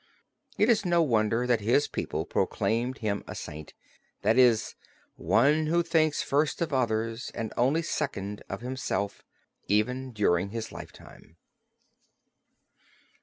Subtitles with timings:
[0.57, 3.75] It is no wonder that his people proclaimed him a saint,
[4.23, 4.73] that is
[5.15, 9.21] "one who thinks first of others and only second of himself,"
[9.67, 11.37] even during his lifetime.